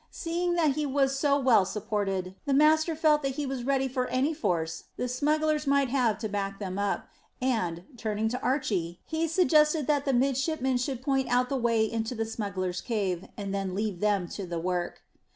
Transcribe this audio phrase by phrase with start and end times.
[0.09, 4.07] Seeing that he was so well supported, the master felt that he was ready for
[4.07, 7.07] any force the smugglers might have to back them up,
[7.39, 12.15] and, turning to Archy, he suggested that the midshipman should point out the way into
[12.15, 15.03] the smugglers' cave, and then leave them to do the work.